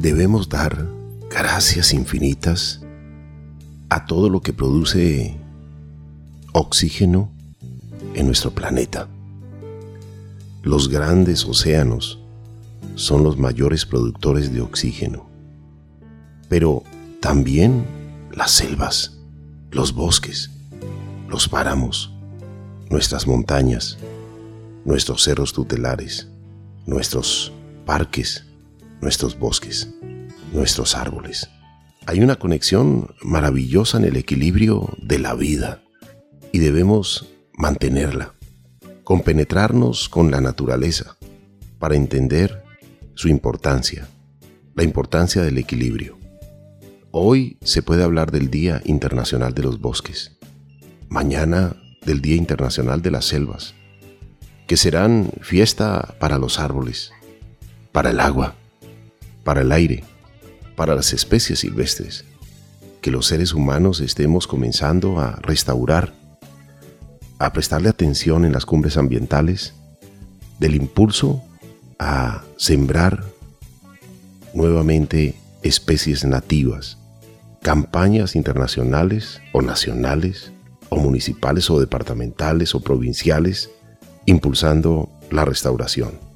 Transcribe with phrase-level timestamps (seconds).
[0.00, 0.88] debemos dar
[1.28, 2.80] gracias infinitas
[3.90, 5.36] a todo lo que produce
[6.52, 7.30] oxígeno
[8.14, 9.08] en nuestro planeta.
[10.62, 12.18] Los grandes océanos
[12.94, 15.28] son los mayores productores de oxígeno,
[16.48, 16.82] pero
[17.20, 17.84] también
[18.32, 19.18] las selvas,
[19.70, 20.50] los bosques,
[21.28, 22.10] los páramos,
[22.88, 23.98] nuestras montañas,
[24.86, 26.26] nuestros cerros tutelares,
[26.86, 27.52] nuestros
[27.84, 28.46] parques,
[29.00, 29.94] nuestros bosques,
[30.52, 31.50] nuestros árboles.
[32.06, 35.82] Hay una conexión maravillosa en el equilibrio de la vida
[36.52, 38.34] y debemos mantenerla,
[39.04, 41.16] compenetrarnos con la naturaleza
[41.78, 42.62] para entender
[43.14, 44.08] su importancia,
[44.74, 46.18] la importancia del equilibrio.
[47.10, 50.38] Hoy se puede hablar del Día Internacional de los Bosques,
[51.08, 53.74] mañana del Día Internacional de las Selvas,
[54.66, 57.12] que serán fiesta para los árboles,
[57.92, 58.54] para el agua,
[59.44, 60.04] para el aire,
[60.76, 62.24] para las especies silvestres,
[63.00, 66.12] que los seres humanos estemos comenzando a restaurar,
[67.38, 69.74] a prestarle atención en las cumbres ambientales,
[70.58, 71.42] del impulso
[71.98, 73.24] a sembrar
[74.54, 76.98] nuevamente especies nativas,
[77.62, 80.52] campañas internacionales o nacionales
[80.88, 83.70] o municipales o departamentales o provinciales
[84.26, 86.29] impulsando la restauración.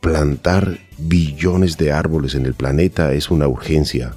[0.00, 4.14] Plantar billones de árboles en el planeta es una urgencia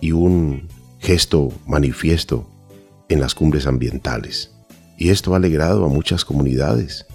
[0.00, 0.68] y un
[0.98, 2.48] gesto manifiesto
[3.08, 4.50] en las cumbres ambientales.
[4.96, 7.06] Y esto ha alegrado a muchas comunidades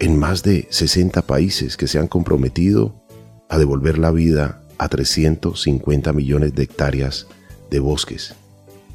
[0.00, 2.94] en más de 60 países que se han comprometido
[3.48, 7.28] a devolver la vida a 350 millones de hectáreas
[7.70, 8.34] de bosques.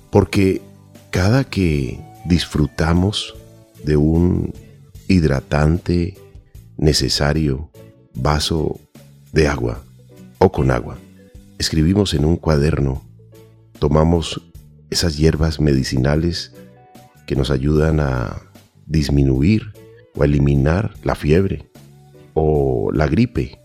[0.09, 0.61] Porque
[1.11, 3.35] cada que disfrutamos
[3.83, 4.53] de un
[5.07, 6.16] hidratante
[6.78, 7.69] necesario
[8.14, 8.80] vaso
[9.31, 9.83] de agua
[10.39, 10.97] o con agua.
[11.58, 13.03] Escribimos en un cuaderno,
[13.80, 14.42] tomamos
[14.89, 16.53] esas hierbas medicinales
[17.25, 18.41] que nos ayudan a
[18.85, 19.74] disminuir
[20.16, 21.69] o a eliminar la fiebre
[22.34, 23.59] o la gripe.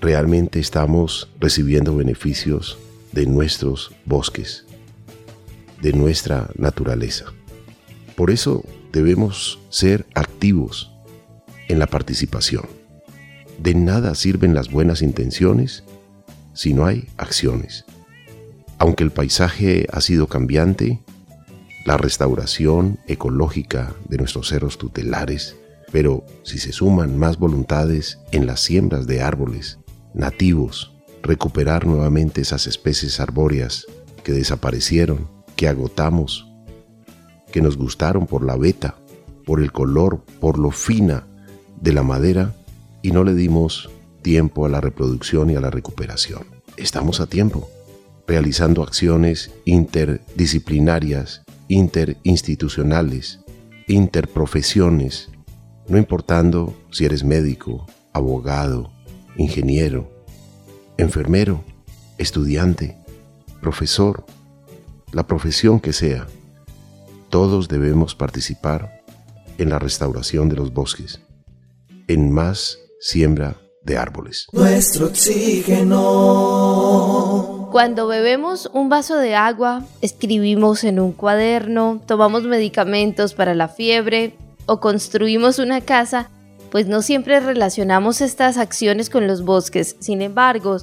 [0.00, 2.78] Realmente estamos recibiendo beneficios
[3.12, 4.66] de nuestros bosques,
[5.80, 7.26] de nuestra naturaleza.
[8.14, 10.92] Por eso debemos ser activos
[11.68, 12.75] en la participación.
[13.58, 15.84] De nada sirven las buenas intenciones
[16.52, 17.84] si no hay acciones.
[18.78, 21.00] Aunque el paisaje ha sido cambiante,
[21.84, 25.56] la restauración ecológica de nuestros cerros tutelares,
[25.92, 29.78] pero si se suman más voluntades en las siembras de árboles
[30.12, 33.86] nativos, recuperar nuevamente esas especies arbóreas
[34.24, 36.46] que desaparecieron, que agotamos
[37.52, 38.96] que nos gustaron por la beta,
[39.46, 41.26] por el color, por lo fina
[41.80, 42.52] de la madera
[43.06, 43.88] y no le dimos
[44.20, 46.44] tiempo a la reproducción y a la recuperación.
[46.76, 47.70] Estamos a tiempo,
[48.26, 53.38] realizando acciones interdisciplinarias, interinstitucionales,
[53.86, 55.28] interprofesiones,
[55.86, 58.90] no importando si eres médico, abogado,
[59.36, 60.10] ingeniero,
[60.98, 61.62] enfermero,
[62.18, 62.96] estudiante,
[63.60, 64.26] profesor,
[65.12, 66.26] la profesión que sea
[67.30, 69.04] todos debemos participar
[69.58, 71.20] en la restauración de los bosques,
[72.08, 74.46] en más siembra de árboles.
[74.52, 75.96] Nuestro oxígeno.
[77.70, 84.34] Cuando bebemos un vaso de agua, escribimos en un cuaderno, tomamos medicamentos para la fiebre
[84.66, 86.30] o construimos una casa,
[86.70, 89.96] pues no siempre relacionamos estas acciones con los bosques.
[90.00, 90.78] Sin embargo,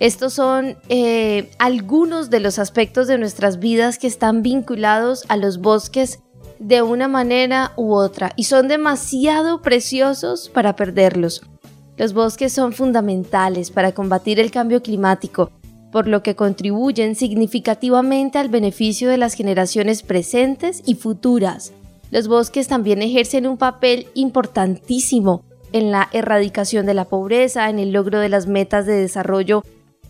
[0.00, 5.58] estos son eh, algunos de los aspectos de nuestras vidas que están vinculados a los
[5.58, 6.20] bosques
[6.60, 11.42] de una manera u otra y son demasiado preciosos para perderlos.
[11.96, 15.50] Los bosques son fundamentales para combatir el cambio climático,
[15.90, 21.72] por lo que contribuyen significativamente al beneficio de las generaciones presentes y futuras.
[22.10, 27.92] Los bosques también ejercen un papel importantísimo en la erradicación de la pobreza, en el
[27.92, 29.62] logro de las metas de desarrollo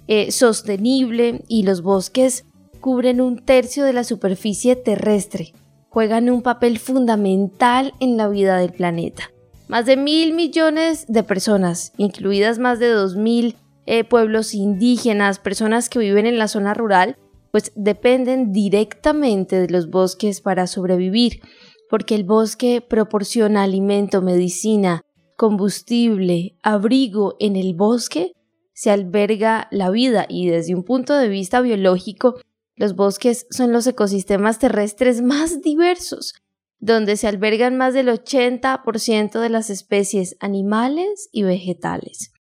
[0.08, 2.44] eh, sostenible y los bosques
[2.80, 5.52] cubren un tercio de la superficie terrestre.
[5.90, 9.30] Juegan un papel fundamental en la vida del planeta.
[9.68, 13.56] Más de mil millones de personas, incluidas más de dos mil
[13.86, 17.16] eh, pueblos indígenas, personas que viven en la zona rural,
[17.50, 21.40] pues dependen directamente de los bosques para sobrevivir,
[21.88, 25.02] porque el bosque proporciona alimento, medicina,
[25.36, 28.32] combustible, abrigo en el bosque
[28.80, 32.36] se alberga la vida y desde un punto de vista biológico,
[32.80, 36.34] los bosques son los ecosistemas terrestres más diversos,
[36.80, 42.32] donde se albergan más del 80% de las especies animales y vegetales.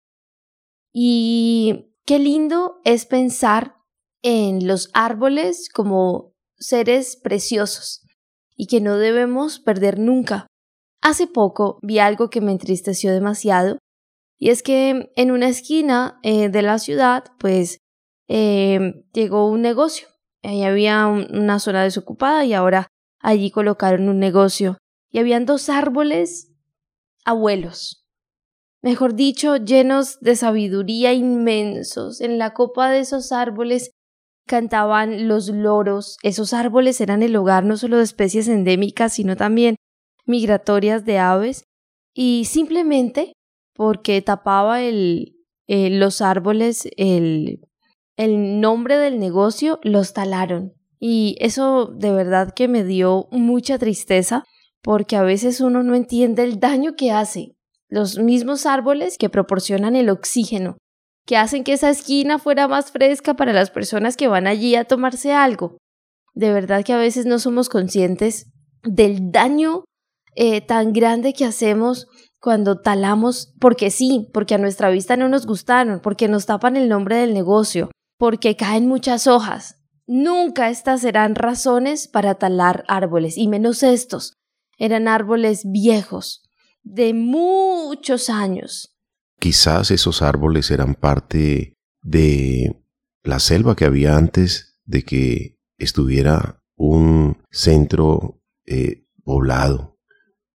[0.92, 3.76] ¿Y Qué lindo es pensar
[4.24, 8.04] en los árboles como seres preciosos
[8.56, 10.48] y que no debemos perder nunca.
[11.04, 13.78] Hace poco vi algo que me entristeció demasiado
[14.40, 17.78] y es que en una esquina eh, de la ciudad pues
[18.28, 20.08] eh, llegó un negocio.
[20.44, 22.88] Ahí había una zona desocupada y ahora
[23.20, 24.78] allí colocaron un negocio
[25.12, 26.52] y habían dos árboles
[27.26, 28.06] abuelos,
[28.82, 32.22] mejor dicho, llenos de sabiduría inmensos.
[32.22, 33.92] En la copa de esos árboles
[34.48, 36.18] cantaban los loros.
[36.24, 39.76] Esos árboles eran el hogar no solo de especies endémicas, sino también
[40.26, 41.64] migratorias de aves.
[42.14, 43.34] Y simplemente
[43.76, 45.34] porque tapaba eh,
[45.68, 47.62] los árboles el,
[48.20, 50.74] el nombre del negocio, los talaron.
[51.00, 54.44] Y eso de verdad que me dio mucha tristeza
[54.82, 57.56] porque a veces uno no entiende el daño que hace.
[57.88, 60.78] Los mismos árboles que proporcionan el oxígeno,
[61.26, 64.84] que hacen que esa esquina fuera más fresca para las personas que van allí a
[64.84, 65.78] tomarse algo.
[66.34, 68.52] De verdad que a veces no somos conscientes
[68.84, 69.86] del daño
[70.36, 72.08] eh, tan grande que hacemos
[72.42, 76.90] cuando talamos, porque sí, porque a nuestra vista no nos gustaron, porque nos tapan el
[76.90, 77.90] nombre del negocio,
[78.20, 79.78] porque caen muchas hojas.
[80.06, 84.34] Nunca estas serán razones para talar árboles, y menos estos,
[84.78, 86.44] eran árboles viejos,
[86.84, 88.96] de muchos años.
[89.40, 92.84] Quizás esos árboles eran parte de
[93.24, 99.98] la selva que había antes de que estuviera un centro eh, poblado,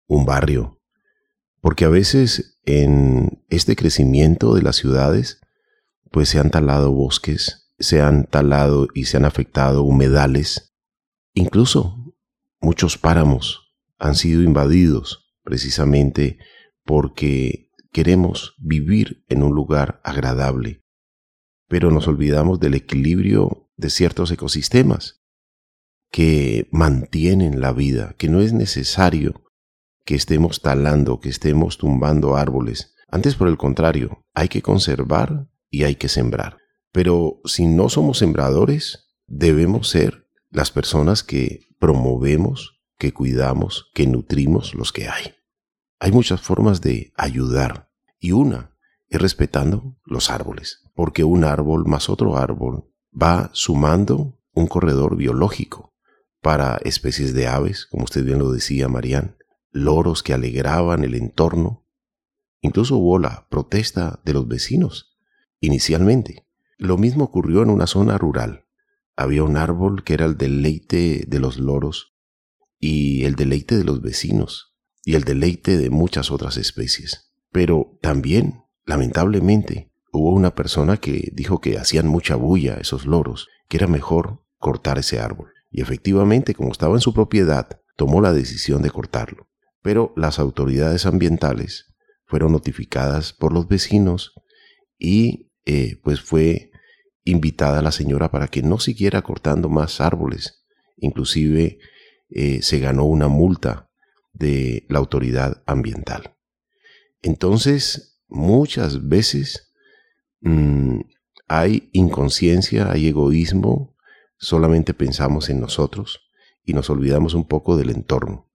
[0.07, 0.83] un barrio.
[1.63, 5.41] Porque a veces en este crecimiento de las ciudades,
[6.15, 10.77] pues se han talado bosques, se han talado y se han afectado humedales,
[11.33, 12.15] incluso
[12.61, 16.39] muchos páramos han sido invadidos precisamente
[16.85, 20.85] porque queremos vivir en un lugar agradable,
[21.67, 25.21] pero nos olvidamos del equilibrio de ciertos ecosistemas
[26.13, 29.51] que mantienen la vida, que no es necesario
[30.05, 32.95] que estemos talando, que estemos tumbando árboles.
[33.09, 36.59] Antes, por el contrario, hay que conservar y hay que sembrar.
[36.93, 44.75] Pero si no somos sembradores, debemos ser las personas que promovemos que cuidamos, que nutrimos
[44.75, 45.35] los que hay.
[45.99, 47.91] Hay muchas formas de ayudar
[48.21, 48.77] y una
[49.09, 55.93] es respetando los árboles, porque un árbol más otro árbol va sumando un corredor biológico
[56.41, 59.37] para especies de aves, como usted bien lo decía, Marían,
[59.73, 61.85] loros que alegraban el entorno.
[62.61, 65.14] Incluso hubo la protesta de los vecinos
[65.65, 66.47] inicialmente.
[66.79, 68.67] Lo mismo ocurrió en una zona rural.
[69.17, 72.15] Había un árbol que era el deleite de los loros
[72.79, 74.75] y el deleite de los vecinos
[75.05, 77.33] y el deleite de muchas otras especies.
[77.53, 83.77] Pero también, lamentablemente, hubo una persona que dijo que hacían mucha bulla esos loros, que
[83.77, 85.53] era mejor cortar ese árbol.
[85.71, 89.49] Y efectivamente, como estaba en su propiedad, tomó la decisión de cortarlo.
[89.83, 91.95] Pero las autoridades ambientales
[92.27, 94.33] fueron notificadas por los vecinos
[94.99, 96.71] y eh, pues fue
[97.25, 100.65] invitada la señora para que no siguiera cortando más árboles.
[100.97, 101.79] Inclusive
[102.29, 103.91] eh, se ganó una multa
[104.33, 106.37] de la autoridad ambiental.
[107.23, 109.73] Entonces, muchas veces
[110.41, 111.01] mm,
[111.49, 113.97] hay inconsciencia, hay egoísmo,
[114.37, 116.21] solamente pensamos en nosotros
[116.65, 118.51] y nos olvidamos un poco del entorno.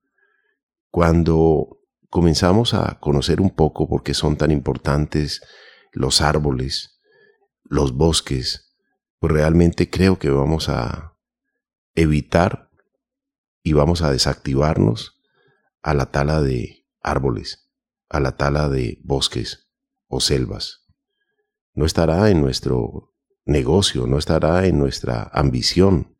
[0.91, 5.41] Cuando comenzamos a conocer un poco por qué son tan importantes
[5.91, 6.98] los árboles,
[7.69, 8.75] los bosques,
[9.19, 11.15] pues realmente creo que vamos a
[11.93, 12.71] evitar
[13.63, 15.21] y vamos a desactivarnos
[15.81, 17.69] a la tala de árboles,
[18.09, 19.69] a la tala de bosques
[20.07, 20.87] o selvas.
[21.73, 23.13] No estará en nuestro
[23.45, 26.17] negocio, no estará en nuestra ambición,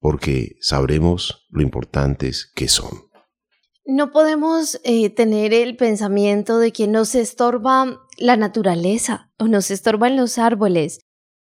[0.00, 3.13] porque sabremos lo importantes que son.
[3.86, 10.16] No podemos eh, tener el pensamiento de que nos estorba la naturaleza o nos estorban
[10.16, 11.00] los árboles,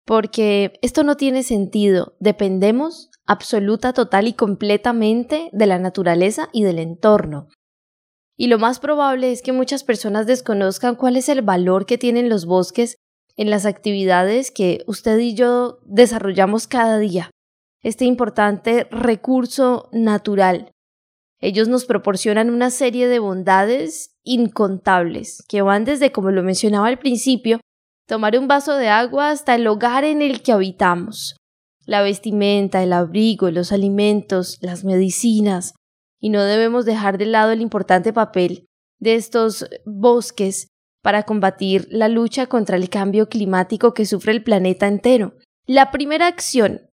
[0.05, 2.15] porque esto no tiene sentido.
[2.19, 7.47] Dependemos absoluta, total y completamente de la naturaleza y del entorno.
[8.37, 12.27] Y lo más probable es que muchas personas desconozcan cuál es el valor que tienen
[12.27, 12.97] los bosques
[13.37, 17.29] en las actividades que usted y yo desarrollamos cada día.
[17.81, 20.71] Este importante recurso natural.
[21.41, 26.99] Ellos nos proporcionan una serie de bondades incontables, que van desde, como lo mencionaba al
[26.99, 27.59] principio,
[28.07, 31.35] tomar un vaso de agua hasta el hogar en el que habitamos,
[31.85, 35.73] la vestimenta, el abrigo, los alimentos, las medicinas,
[36.19, 38.65] y no debemos dejar de lado el importante papel
[38.99, 40.69] de estos bosques
[41.03, 45.35] para combatir la lucha contra el cambio climático que sufre el planeta entero.
[45.67, 46.89] La primera acción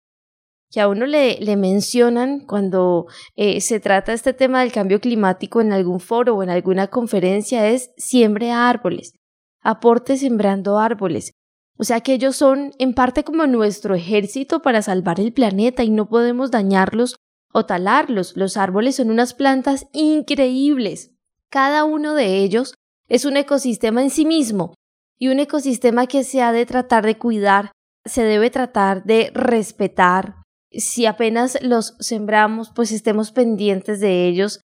[0.71, 5.59] que a uno le, le mencionan cuando eh, se trata este tema del cambio climático
[5.61, 9.13] en algún foro o en alguna conferencia es siembre árboles,
[9.61, 11.33] aporte sembrando árboles.
[11.77, 15.89] O sea que ellos son en parte como nuestro ejército para salvar el planeta y
[15.89, 17.15] no podemos dañarlos
[17.53, 18.37] o talarlos.
[18.37, 21.11] Los árboles son unas plantas increíbles.
[21.49, 22.75] Cada uno de ellos
[23.09, 24.73] es un ecosistema en sí mismo
[25.17, 27.71] y un ecosistema que se ha de tratar de cuidar,
[28.05, 30.40] se debe tratar de respetar,
[30.71, 34.61] si apenas los sembramos, pues estemos pendientes de ellos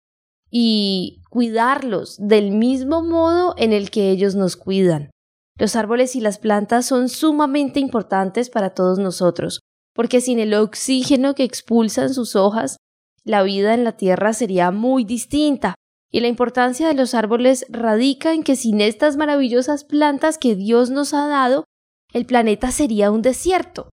[0.50, 5.10] y cuidarlos del mismo modo en el que ellos nos cuidan.
[5.58, 9.60] Los árboles y las plantas son sumamente importantes para todos nosotros,
[9.94, 12.76] porque sin el oxígeno que expulsan sus hojas,
[13.24, 15.74] la vida en la Tierra sería muy distinta.
[16.12, 20.90] Y la importancia de los árboles radica en que sin estas maravillosas plantas que Dios
[20.90, 21.64] nos ha dado,
[22.12, 23.90] el planeta sería un desierto.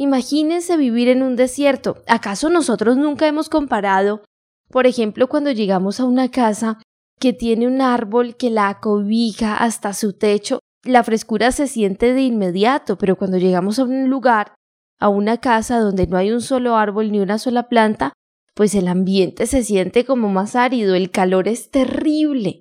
[0.00, 2.04] Imagínense vivir en un desierto.
[2.06, 4.22] ¿Acaso nosotros nunca hemos comparado,
[4.70, 6.78] por ejemplo, cuando llegamos a una casa
[7.18, 10.60] que tiene un árbol que la cobija hasta su techo?
[10.84, 14.54] La frescura se siente de inmediato, pero cuando llegamos a un lugar,
[15.00, 18.12] a una casa donde no hay un solo árbol ni una sola planta,
[18.54, 22.60] pues el ambiente se siente como más árido, el calor es terrible.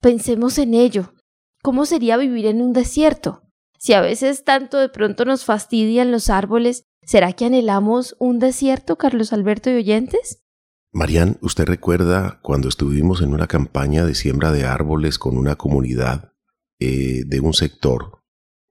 [0.00, 1.12] Pensemos en ello.
[1.62, 3.42] ¿Cómo sería vivir en un desierto?
[3.78, 8.98] Si a veces tanto de pronto nos fastidian los árboles, ¿será que anhelamos un desierto,
[8.98, 10.42] Carlos Alberto y oyentes?
[10.92, 16.32] Marian, ¿usted recuerda cuando estuvimos en una campaña de siembra de árboles con una comunidad
[16.80, 18.24] eh, de un sector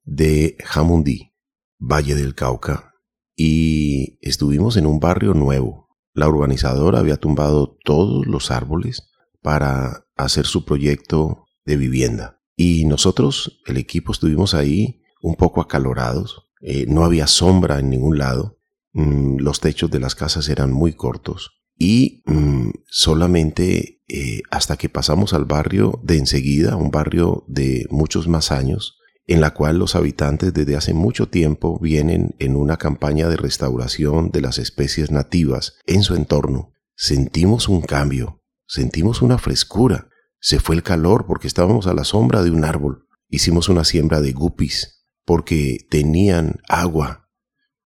[0.04, 1.34] de Jamundí,
[1.80, 2.94] Valle del Cauca,
[3.36, 5.88] y estuvimos en un barrio nuevo?
[6.14, 9.08] La urbanizadora había tumbado todos los árboles
[9.42, 12.37] para hacer su proyecto de vivienda.
[12.58, 16.50] Y nosotros, el equipo, estuvimos ahí un poco acalorados.
[16.60, 18.60] Eh, no había sombra en ningún lado.
[18.94, 21.52] Mm, los techos de las casas eran muy cortos.
[21.78, 28.28] Y mm, solamente eh, hasta que pasamos al barrio de enseguida, un barrio de muchos
[28.28, 28.98] más años,
[29.28, 34.32] en la cual los habitantes desde hace mucho tiempo vienen en una campaña de restauración
[34.32, 40.76] de las especies nativas en su entorno, sentimos un cambio, sentimos una frescura, se fue
[40.76, 43.08] el calor porque estábamos a la sombra de un árbol.
[43.30, 47.30] Hicimos una siembra de guppies porque tenían agua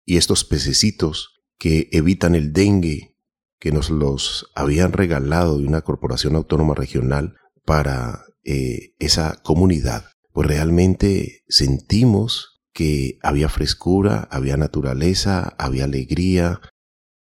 [0.06, 3.18] y estos pececitos que evitan el dengue
[3.60, 7.36] que nos los habían regalado de una corporación autónoma regional
[7.66, 10.06] para eh, esa comunidad.
[10.32, 16.62] Pues realmente sentimos que había frescura, había naturaleza, había alegría,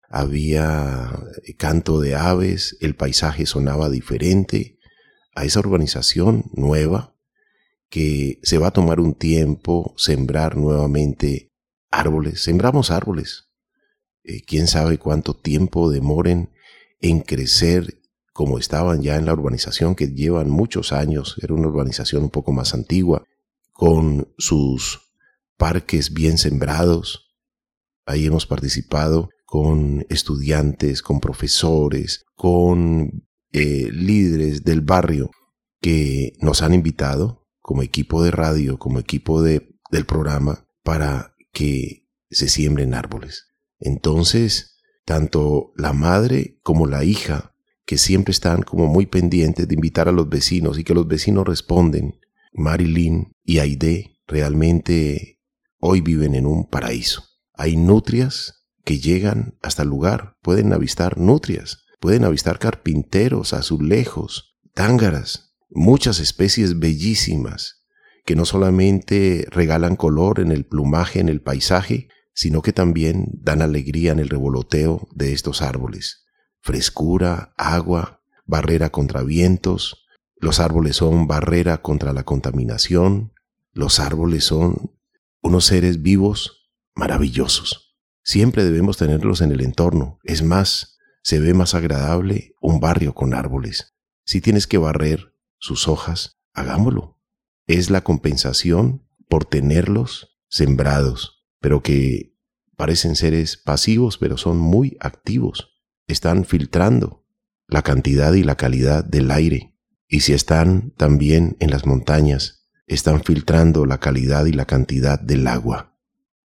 [0.08, 1.10] había
[1.56, 4.78] canto de aves, el paisaje sonaba diferente
[5.34, 7.14] a esa urbanización nueva
[7.88, 11.52] que se va a tomar un tiempo sembrar nuevamente
[11.90, 12.42] árboles.
[12.42, 13.50] Sembramos árboles.
[14.24, 16.50] Eh, quién sabe cuánto tiempo demoren
[17.00, 18.00] en crecer
[18.32, 21.36] como estaban ya en la urbanización que llevan muchos años.
[21.40, 23.24] Era una urbanización un poco más antigua,
[23.72, 25.12] con sus
[25.56, 27.36] parques bien sembrados.
[28.06, 33.24] Ahí hemos participado con estudiantes, con profesores, con
[33.56, 35.30] eh, líderes del barrio
[35.80, 42.08] que nos han invitado como equipo de radio, como equipo de, del programa, para que
[42.30, 43.46] se siembren árboles.
[43.78, 47.54] Entonces, tanto la madre como la hija,
[47.86, 51.46] que siempre están como muy pendientes de invitar a los vecinos y que los vecinos
[51.46, 52.18] responden,
[52.52, 55.38] Marilyn y Aide realmente
[55.78, 57.22] hoy viven en un paraíso.
[57.52, 65.54] Hay nutrias que llegan hasta el lugar, pueden avistar nutrias Pueden avistar carpinteros, azulejos, tángaras,
[65.70, 67.86] muchas especies bellísimas
[68.26, 73.62] que no solamente regalan color en el plumaje, en el paisaje, sino que también dan
[73.62, 76.26] alegría en el revoloteo de estos árboles.
[76.60, 80.04] Frescura, agua, barrera contra vientos,
[80.36, 83.32] los árboles son barrera contra la contaminación,
[83.72, 84.92] los árboles son
[85.40, 87.96] unos seres vivos maravillosos.
[88.22, 90.18] Siempre debemos tenerlos en el entorno.
[90.22, 90.93] Es más,
[91.24, 93.96] se ve más agradable un barrio con árboles.
[94.26, 97.18] Si tienes que barrer sus hojas, hagámoslo.
[97.66, 102.36] Es la compensación por tenerlos sembrados, pero que
[102.76, 105.80] parecen seres pasivos, pero son muy activos.
[106.06, 107.24] Están filtrando
[107.68, 109.74] la cantidad y la calidad del aire.
[110.06, 115.46] Y si están también en las montañas, están filtrando la calidad y la cantidad del
[115.46, 115.96] agua.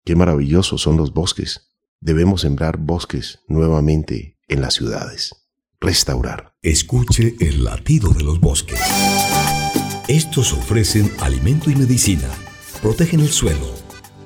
[0.06, 1.74] Qué maravillosos son los bosques.
[2.00, 5.36] Debemos sembrar bosques nuevamente en las ciudades.
[5.80, 6.54] Restaurar.
[6.62, 8.80] Escuche el latido de los bosques.
[10.08, 12.30] Estos ofrecen alimento y medicina,
[12.82, 13.74] protegen el suelo,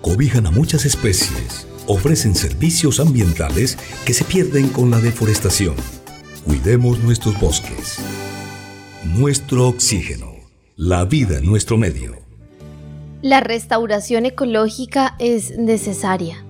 [0.02, 5.76] cobijan a muchas especies, ofrecen servicios ambientales que se pierden con la deforestación.
[6.46, 7.98] Cuidemos nuestros bosques.
[9.04, 10.32] Nuestro oxígeno.
[10.76, 12.16] La vida en nuestro medio.
[13.22, 16.44] La restauración ecológica es necesaria.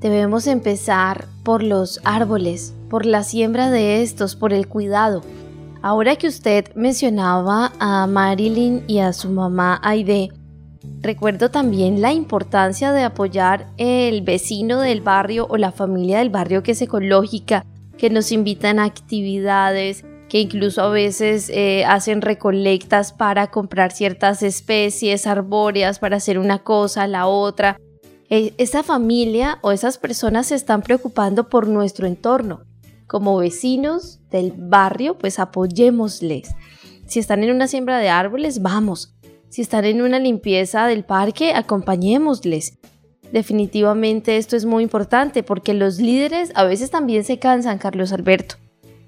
[0.00, 5.22] Debemos empezar por los árboles, por la siembra de estos, por el cuidado.
[5.82, 10.28] Ahora que usted mencionaba a Marilyn y a su mamá Aide,
[11.00, 16.62] recuerdo también la importancia de apoyar el vecino del barrio o la familia del barrio
[16.62, 17.66] que es ecológica,
[17.98, 24.40] que nos invitan a actividades, que incluso a veces eh, hacen recolectas para comprar ciertas
[24.44, 27.76] especies arbóreas para hacer una cosa, la otra.
[28.30, 32.60] E, esa familia o esas personas se están preocupando por nuestro entorno.
[33.06, 36.54] Como vecinos del barrio, pues apoyémosles.
[37.06, 39.14] Si están en una siembra de árboles, vamos.
[39.48, 42.78] Si están en una limpieza del parque, acompañémosles.
[43.32, 48.56] Definitivamente esto es muy importante porque los líderes a veces también se cansan, Carlos Alberto,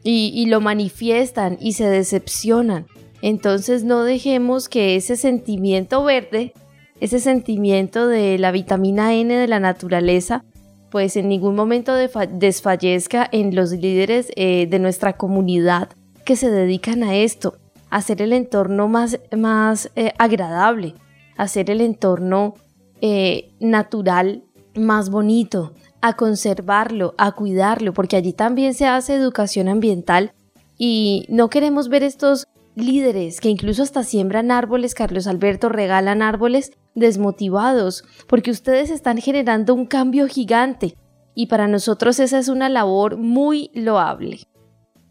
[0.03, 2.87] y, lo manifiestan y se decepcionan.
[3.23, 6.53] Entonces no dejemos que ese sentimiento verde
[7.01, 10.45] ese sentimiento de la vitamina N de la naturaleza,
[10.91, 15.89] pues en ningún momento desfallezca en los líderes eh, de nuestra comunidad
[16.25, 17.57] que se dedican a esto,
[17.91, 20.95] a hacer el entorno más, más eh, agradable,
[21.37, 22.55] hacer el entorno
[23.01, 24.43] eh, natural
[24.75, 30.33] más bonito, a conservarlo, a cuidarlo, porque allí también se hace educación ambiental.
[30.79, 36.73] Y no queremos ver estos líderes que incluso hasta siembran árboles, Carlos Alberto, regalan árboles
[36.95, 40.97] desmotivados, porque ustedes están generando un cambio gigante
[41.35, 44.41] y para nosotros esa es una labor muy loable.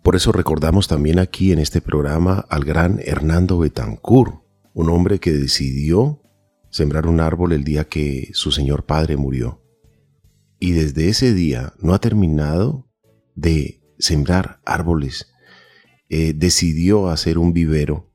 [0.01, 4.41] Por eso recordamos también aquí en este programa al gran Hernando Betancourt,
[4.73, 6.21] un hombre que decidió
[6.69, 9.61] sembrar un árbol el día que su señor padre murió.
[10.59, 12.87] Y desde ese día no ha terminado
[13.35, 15.31] de sembrar árboles
[16.09, 18.11] eh, decidió hacer un vivero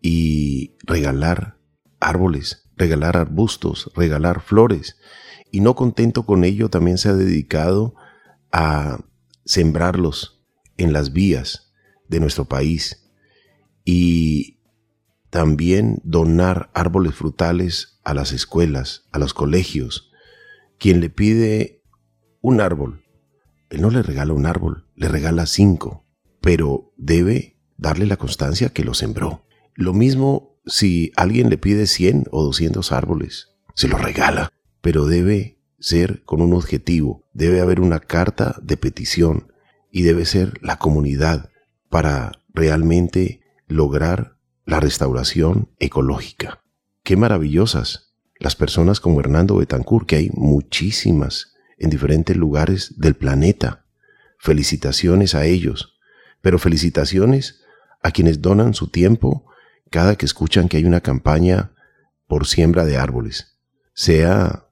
[0.00, 1.58] y regalar
[1.98, 4.96] árboles, regalar arbustos, regalar flores.
[5.50, 7.94] Y no contento con ello, también se ha dedicado
[8.52, 9.00] a
[9.44, 10.44] sembrarlos
[10.76, 11.72] en las vías
[12.08, 13.08] de nuestro país
[13.84, 14.60] y
[15.30, 20.12] también donar árboles frutales a las escuelas, a los colegios.
[20.78, 21.82] Quien le pide
[22.40, 23.04] un árbol,
[23.70, 26.05] él no le regala un árbol, le regala cinco
[26.46, 29.44] pero debe darle la constancia que lo sembró.
[29.74, 35.58] Lo mismo si alguien le pide 100 o 200 árboles, se los regala, pero debe
[35.80, 39.52] ser con un objetivo, debe haber una carta de petición
[39.90, 41.50] y debe ser la comunidad
[41.90, 46.62] para realmente lograr la restauración ecológica.
[47.02, 53.84] Qué maravillosas las personas como Hernando Betancourt, que hay muchísimas en diferentes lugares del planeta.
[54.38, 55.95] Felicitaciones a ellos
[56.46, 57.64] pero felicitaciones
[58.04, 59.46] a quienes donan su tiempo
[59.90, 61.72] cada que escuchan que hay una campaña
[62.28, 63.58] por siembra de árboles,
[63.94, 64.68] sea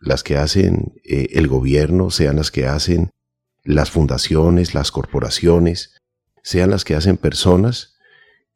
[0.00, 3.10] las que hacen eh, el gobierno, sean las que hacen
[3.62, 5.98] las fundaciones, las corporaciones,
[6.42, 7.98] sean las que hacen personas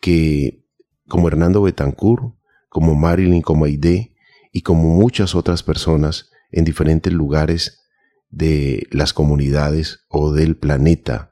[0.01, 0.65] que,
[1.07, 2.37] como Hernando Betancourt,
[2.71, 4.15] como Marilyn, como Aide
[4.51, 7.83] y como muchas otras personas en diferentes lugares
[8.31, 11.32] de las comunidades o del planeta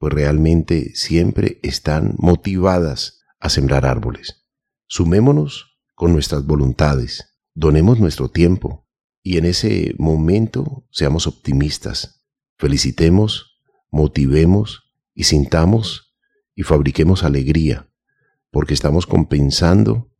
[0.00, 4.46] pues realmente siempre están motivadas a sembrar árboles.
[4.86, 8.88] Sumémonos con nuestras voluntades, donemos nuestro tiempo
[9.22, 12.24] y en ese momento seamos optimistas,
[12.56, 13.60] felicitemos,
[13.90, 16.16] motivemos y sintamos
[16.54, 17.90] y fabriquemos alegría,
[18.50, 20.10] porque estamos compensando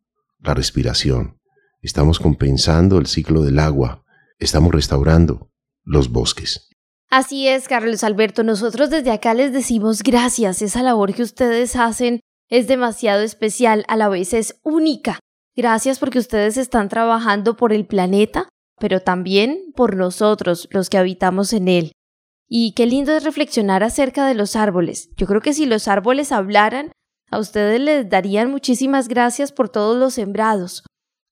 [0.40, 1.40] la respiración,
[1.80, 4.04] estamos compensando el ciclo del agua,
[4.38, 5.50] estamos restaurando
[5.84, 6.69] los bosques.
[7.10, 12.20] Así es, Carlos Alberto, nosotros desde acá les decimos gracias, esa labor que ustedes hacen
[12.48, 15.18] es demasiado especial, a la vez es única.
[15.56, 21.52] Gracias porque ustedes están trabajando por el planeta, pero también por nosotros, los que habitamos
[21.52, 21.92] en él.
[22.48, 25.10] Y qué lindo es reflexionar acerca de los árboles.
[25.16, 26.92] Yo creo que si los árboles hablaran,
[27.28, 30.84] a ustedes les darían muchísimas gracias por todos los sembrados,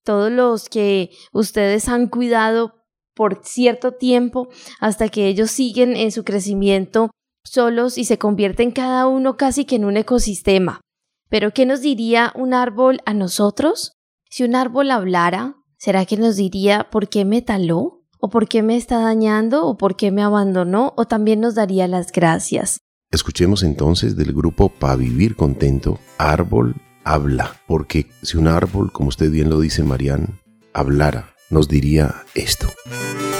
[0.05, 2.78] todos los que ustedes han cuidado
[3.19, 7.11] por cierto tiempo hasta que ellos siguen en su crecimiento
[7.43, 10.81] solos y se convierten cada uno casi que en un ecosistema.
[11.29, 13.95] Pero ¿qué nos diría un árbol a nosotros?
[14.31, 18.05] Si un árbol hablara, ¿será que nos diría por qué me taló?
[18.21, 19.67] ¿O por qué me está dañando?
[19.67, 20.95] ¿O por qué me abandonó?
[20.97, 22.79] ¿O también nos daría las gracias?
[23.11, 29.31] Escuchemos entonces del grupo Pa Vivir Contento, Árbol habla, porque si un árbol, como usted
[29.31, 30.39] bien lo dice, Marian,
[30.73, 32.67] hablara, nos diría esto.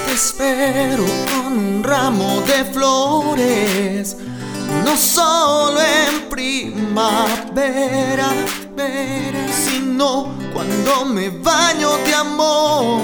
[0.07, 4.17] Te espero con un ramo de flores,
[4.85, 7.39] no solo en primavera,
[9.53, 13.03] sino cuando me baño de amor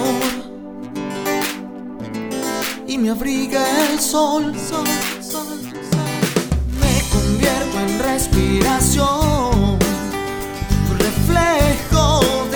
[2.86, 4.86] y me abriga el sol, sol,
[5.20, 6.14] sol, sol.
[6.80, 9.78] Me convierto en respiración,
[10.98, 12.53] reflejo de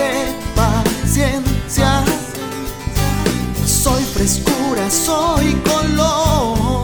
[4.27, 6.83] soy color,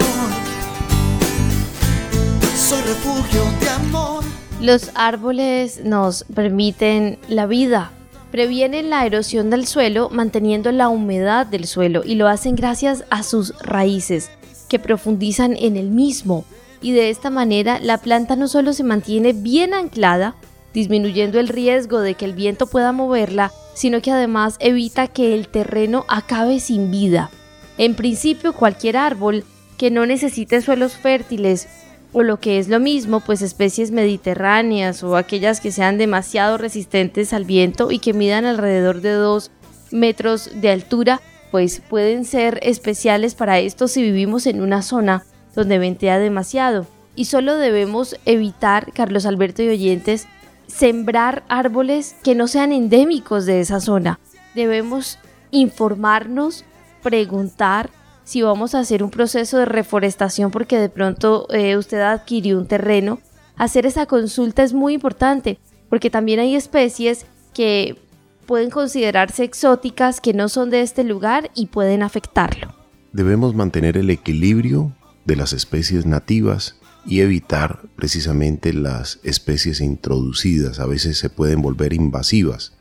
[2.55, 4.23] soy refugio de amor.
[4.61, 7.91] Los árboles nos permiten la vida,
[8.31, 13.21] previenen la erosión del suelo manteniendo la humedad del suelo y lo hacen gracias a
[13.23, 14.29] sus raíces
[14.69, 16.45] que profundizan en el mismo.
[16.81, 20.35] Y de esta manera la planta no solo se mantiene bien anclada,
[20.75, 25.47] disminuyendo el riesgo de que el viento pueda moverla, sino que además evita que el
[25.47, 27.31] terreno acabe sin vida.
[27.77, 29.45] En principio, cualquier árbol
[29.77, 31.67] que no necesite suelos fértiles
[32.11, 37.33] o lo que es lo mismo, pues especies mediterráneas o aquellas que sean demasiado resistentes
[37.33, 39.51] al viento y que midan alrededor de 2
[39.91, 45.23] metros de altura, pues pueden ser especiales para esto si vivimos en una zona
[45.55, 46.85] donde ventea demasiado.
[47.15, 50.27] Y solo debemos evitar, Carlos Alberto y oyentes,
[50.67, 54.19] sembrar árboles que no sean endémicos de esa zona.
[54.53, 55.19] Debemos
[55.51, 56.65] informarnos,
[57.01, 57.89] preguntar,
[58.23, 62.67] si vamos a hacer un proceso de reforestación porque de pronto eh, usted adquirió un
[62.67, 63.19] terreno,
[63.55, 67.97] hacer esa consulta es muy importante porque también hay especies que
[68.45, 72.75] pueden considerarse exóticas que no son de este lugar y pueden afectarlo.
[73.13, 74.91] Debemos mantener el equilibrio
[75.25, 80.79] de las especies nativas y evitar precisamente las especies introducidas.
[80.79, 82.73] A veces se pueden volver invasivas.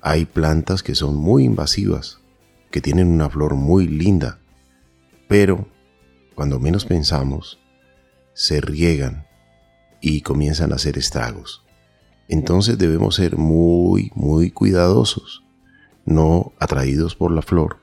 [0.00, 2.20] Hay plantas que son muy invasivas,
[2.70, 4.38] que tienen una flor muy linda,
[5.28, 5.66] pero
[6.34, 7.58] cuando menos pensamos,
[8.34, 9.26] se riegan
[10.00, 11.64] y comienzan a hacer estragos.
[12.28, 15.44] Entonces debemos ser muy, muy cuidadosos,
[16.04, 17.78] no atraídos por la flor,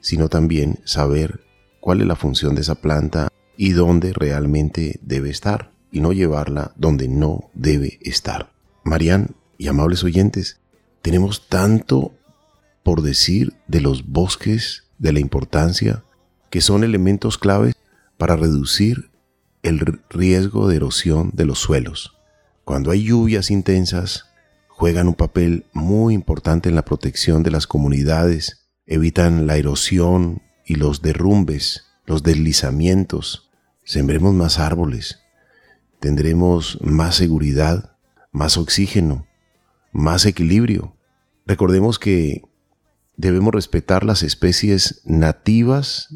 [0.00, 1.40] sino también saber
[1.80, 6.72] cuál es la función de esa planta y dónde realmente debe estar, y no llevarla
[6.76, 8.52] donde no debe estar.
[8.84, 10.60] Marían y amables oyentes,
[11.02, 12.12] tenemos tanto
[12.82, 16.04] por decir de los bosques, de la importancia
[16.50, 17.74] que son elementos claves
[18.16, 19.10] para reducir
[19.62, 22.16] el riesgo de erosión de los suelos.
[22.64, 24.26] Cuando hay lluvias intensas,
[24.68, 30.76] juegan un papel muy importante en la protección de las comunidades, evitan la erosión y
[30.76, 33.45] los derrumbes, los deslizamientos.
[33.86, 35.20] Sembremos más árboles,
[35.98, 37.96] tendremos más seguridad,
[38.30, 39.26] más oxígeno,
[39.92, 40.94] más equilibrio.
[41.46, 42.42] Recordemos que
[43.16, 46.10] debemos respetar las especies nativas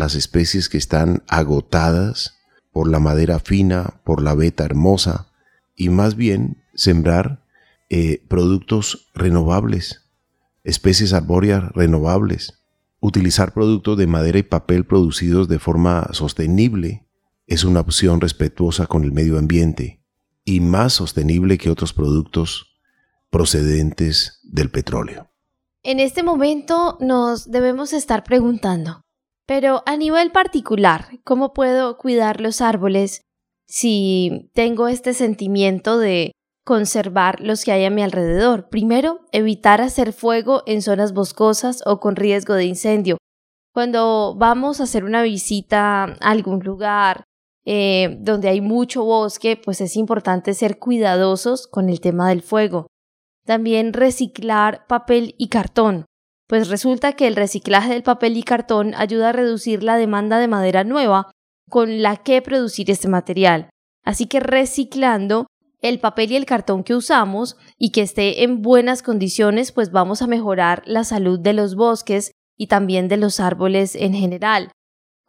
[0.00, 2.38] las especies que están agotadas
[2.72, 5.28] por la madera fina, por la veta hermosa,
[5.76, 7.44] y más bien sembrar
[7.88, 10.06] eh, productos renovables,
[10.64, 12.62] especies arbóreas renovables,
[13.00, 17.04] utilizar productos de madera y papel producidos de forma sostenible
[17.50, 20.00] es una opción respetuosa con el medio ambiente
[20.44, 22.78] y más sostenible que otros productos
[23.28, 25.32] procedentes del petróleo.
[25.82, 29.02] En este momento nos debemos estar preguntando,
[29.46, 33.22] pero a nivel particular, ¿cómo puedo cuidar los árboles
[33.66, 36.30] si tengo este sentimiento de
[36.64, 38.68] conservar los que hay a mi alrededor?
[38.68, 43.16] Primero, evitar hacer fuego en zonas boscosas o con riesgo de incendio.
[43.72, 47.24] Cuando vamos a hacer una visita a algún lugar
[47.64, 52.86] eh, donde hay mucho bosque, pues es importante ser cuidadosos con el tema del fuego.
[53.44, 56.06] También reciclar papel y cartón
[56.50, 60.48] pues resulta que el reciclaje del papel y cartón ayuda a reducir la demanda de
[60.48, 61.30] madera nueva
[61.68, 63.70] con la que producir este material.
[64.04, 65.46] Así que reciclando
[65.80, 70.22] el papel y el cartón que usamos y que esté en buenas condiciones, pues vamos
[70.22, 74.72] a mejorar la salud de los bosques y también de los árboles en general.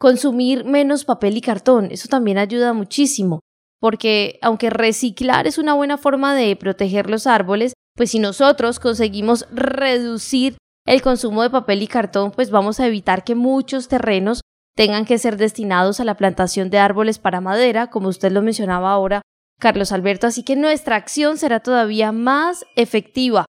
[0.02, 3.38] Consumir menos papel y cartón, eso también ayuda muchísimo,
[3.78, 9.46] porque aunque reciclar es una buena forma de proteger los árboles, pues si nosotros conseguimos
[9.52, 10.56] reducir
[10.88, 14.40] el consumo de papel y cartón, pues vamos a evitar que muchos terrenos
[14.74, 18.90] tengan que ser destinados a la plantación de árboles para madera, como usted lo mencionaba
[18.90, 19.22] ahora,
[19.60, 23.44] Carlos Alberto, así que nuestra acción será todavía más efectiva.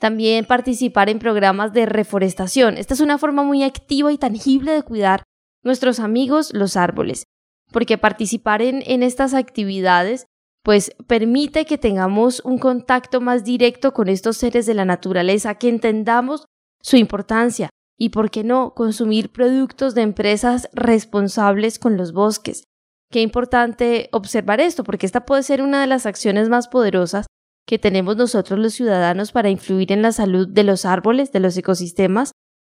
[0.00, 2.78] También participar en programas de reforestación.
[2.78, 5.24] Esta es una forma muy activa y tangible de cuidar
[5.62, 7.24] nuestros amigos los árboles,
[7.70, 10.26] porque participar en, estas actividades
[10.62, 15.68] pues permite que tengamos un contacto más directo con estos seres de la naturaleza, que
[15.68, 16.44] entendamos
[16.82, 22.64] su importancia y, por qué no, consumir productos de empresas responsables con los bosques.
[23.10, 27.26] Qué importante observar esto, porque esta puede ser una de las acciones más poderosas
[27.66, 31.56] que tenemos nosotros los ciudadanos para influir en la salud de los árboles, de los
[31.56, 32.32] ecosistemas,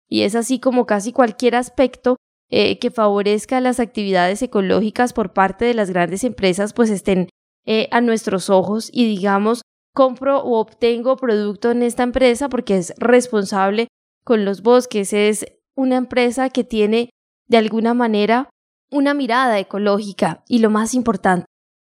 [0.09, 2.17] y es así como casi cualquier aspecto
[2.51, 7.29] eh, que favorezca las actividades ecológicas por parte de las grandes empresas, pues estén
[7.67, 9.63] eh, a nuestros ojos y digamos,
[9.95, 13.89] compro o obtengo producto en esta empresa porque es responsable
[14.25, 17.11] con los bosques, es una empresa que tiene
[17.47, 18.51] de alguna manera
[18.91, 21.47] una mirada ecológica y lo más importante,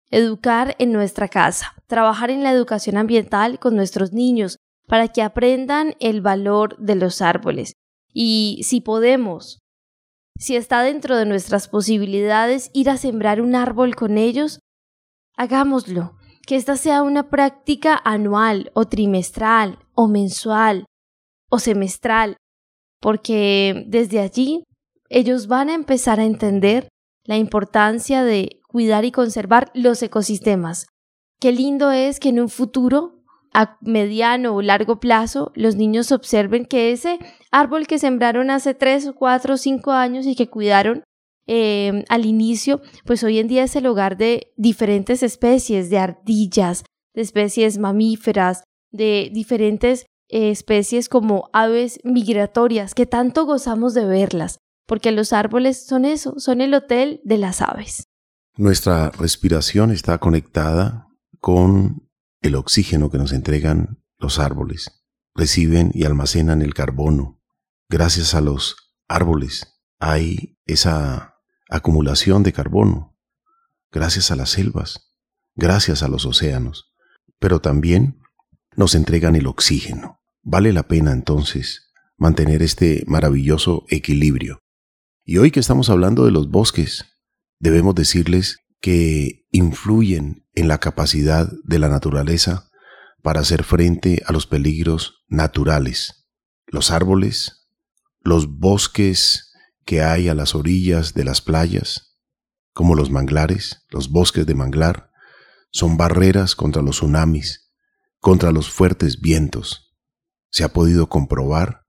[0.09, 5.95] educar en nuestra casa, trabajar en la educación ambiental con nuestros niños para que aprendan
[5.99, 7.73] el valor de los árboles.
[8.13, 9.60] Y si podemos,
[10.41, 14.59] si está dentro de nuestras posibilidades ir a sembrar un árbol con ellos,
[15.37, 16.17] hagámoslo.
[16.47, 20.85] Que esta sea una práctica anual o trimestral o mensual
[21.49, 22.37] o semestral,
[22.99, 24.63] porque desde allí
[25.09, 26.87] ellos van a empezar a entender
[27.23, 30.87] la importancia de cuidar y conservar los ecosistemas.
[31.39, 33.20] Qué lindo es que en un futuro,
[33.53, 37.19] a mediano o largo plazo, los niños observen que ese
[37.51, 41.03] árbol que sembraron hace tres, cuatro, cinco años y que cuidaron
[41.47, 46.83] eh, al inicio, pues hoy en día es el hogar de diferentes especies, de ardillas,
[47.13, 54.59] de especies mamíferas, de diferentes eh, especies como aves migratorias, que tanto gozamos de verlas
[54.91, 58.03] porque los árboles son eso, son el hotel de las aves.
[58.57, 61.07] Nuestra respiración está conectada
[61.39, 62.09] con
[62.41, 65.03] el oxígeno que nos entregan los árboles.
[65.33, 67.41] Reciben y almacenan el carbono.
[67.89, 71.35] Gracias a los árboles hay esa
[71.69, 73.17] acumulación de carbono.
[73.91, 75.13] Gracias a las selvas,
[75.55, 76.93] gracias a los océanos.
[77.39, 78.21] Pero también
[78.75, 80.21] nos entregan el oxígeno.
[80.41, 84.61] Vale la pena entonces mantener este maravilloso equilibrio
[85.23, 87.05] y hoy que estamos hablando de los bosques,
[87.59, 92.69] debemos decirles que influyen en la capacidad de la naturaleza
[93.21, 96.27] para hacer frente a los peligros naturales.
[96.65, 97.69] Los árboles,
[98.19, 99.53] los bosques
[99.85, 102.17] que hay a las orillas de las playas,
[102.73, 105.11] como los manglares, los bosques de manglar,
[105.71, 107.71] son barreras contra los tsunamis,
[108.19, 109.95] contra los fuertes vientos.
[110.49, 111.85] Se ha podido comprobar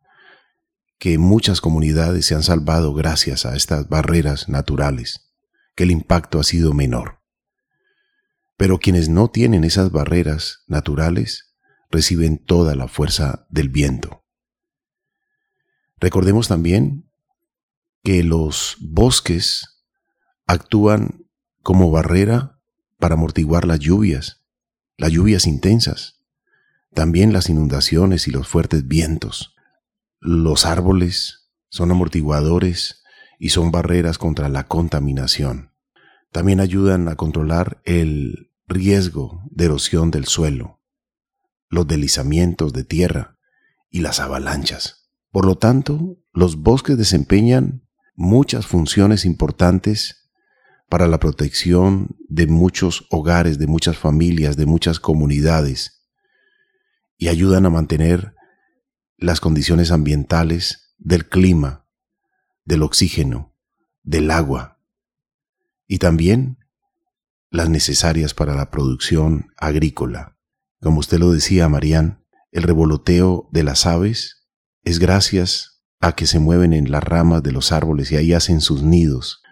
[0.98, 5.31] que muchas comunidades se han salvado gracias a estas barreras naturales,
[5.74, 7.20] que el impacto ha sido menor.
[8.56, 11.54] Pero quienes no tienen esas barreras naturales
[11.90, 14.24] reciben toda la fuerza del viento.
[15.98, 17.10] Recordemos también
[18.02, 19.84] que los bosques
[20.46, 21.26] actúan
[21.62, 22.60] como barrera
[22.98, 24.44] para amortiguar las lluvias,
[24.96, 26.22] las lluvias intensas,
[26.94, 29.54] también las inundaciones y los fuertes vientos.
[30.20, 33.01] Los árboles son amortiguadores
[33.38, 35.72] y son barreras contra la contaminación.
[36.30, 40.80] También ayudan a controlar el riesgo de erosión del suelo,
[41.68, 43.38] los deslizamientos de tierra
[43.90, 45.10] y las avalanchas.
[45.30, 50.30] Por lo tanto, los bosques desempeñan muchas funciones importantes
[50.88, 56.02] para la protección de muchos hogares, de muchas familias, de muchas comunidades
[57.22, 58.34] y ayudan a mantener
[59.16, 61.81] las condiciones ambientales del clima,
[62.64, 63.54] del oxígeno,
[64.02, 64.80] del agua
[65.86, 66.58] y también
[67.50, 70.38] las necesarias para la producción agrícola.
[70.80, 74.48] Como usted lo decía, Marían, el revoloteo de las aves
[74.84, 78.60] es gracias a que se mueven en las ramas de los árboles y ahí hacen
[78.60, 79.42] sus nidos.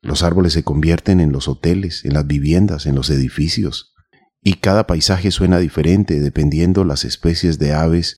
[0.00, 3.94] Los árboles se convierten en los hoteles, en las viviendas, en los edificios,
[4.42, 8.16] y cada paisaje suena diferente dependiendo las especies de aves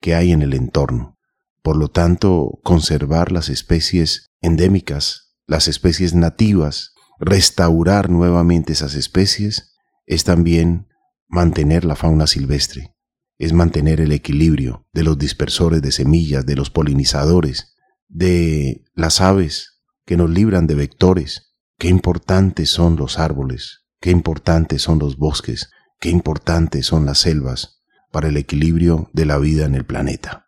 [0.00, 1.18] que hay en el entorno.
[1.62, 9.74] Por lo tanto, conservar las especies endémicas, las especies nativas, restaurar nuevamente esas especies,
[10.06, 10.88] es también
[11.28, 12.94] mantener la fauna silvestre,
[13.38, 17.74] es mantener el equilibrio de los dispersores de semillas, de los polinizadores,
[18.08, 21.54] de las aves que nos libran de vectores.
[21.78, 25.70] Qué importantes son los árboles, qué importantes son los bosques,
[26.00, 30.41] qué importantes son las selvas, para el equilibrio de la vida en el planeta.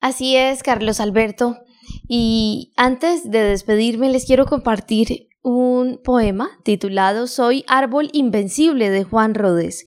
[0.00, 1.58] Así es, Carlos Alberto.
[2.06, 9.34] Y antes de despedirme les quiero compartir un poema titulado Soy árbol invencible de Juan
[9.34, 9.86] Rodés.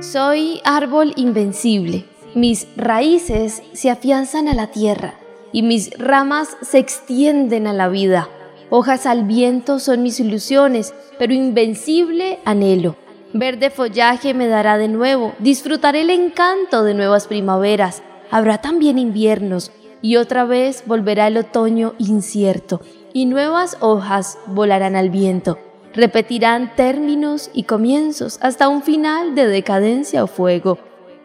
[0.00, 2.04] Soy árbol invencible.
[2.34, 5.14] Mis raíces se afianzan a la tierra
[5.52, 8.28] y mis ramas se extienden a la vida.
[8.70, 12.96] Hojas al viento son mis ilusiones, pero invencible anhelo.
[13.34, 18.02] Verde follaje me dará de nuevo, disfrutaré el encanto de nuevas primaveras.
[18.32, 22.80] Habrá también inviernos y otra vez volverá el otoño incierto
[23.12, 25.58] y nuevas hojas volarán al viento.
[25.92, 30.78] Repetirán términos y comienzos hasta un final de decadencia o fuego.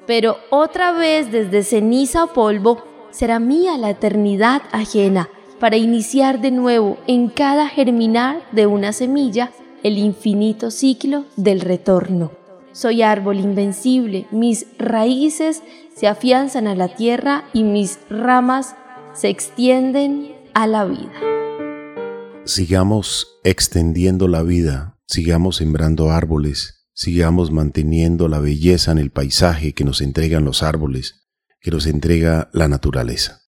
[0.06, 5.30] Pero otra vez desde ceniza o polvo será mía la eternidad ajena
[5.62, 12.47] para iniciar de nuevo en cada germinar de una semilla el infinito ciclo del retorno.
[12.78, 15.64] Soy árbol invencible, mis raíces
[15.96, 18.76] se afianzan a la tierra y mis ramas
[19.16, 21.12] se extienden a la vida.
[22.46, 29.84] Sigamos extendiendo la vida, sigamos sembrando árboles, sigamos manteniendo la belleza en el paisaje que
[29.84, 31.28] nos entregan los árboles,
[31.60, 33.42] que nos entrega la naturaleza.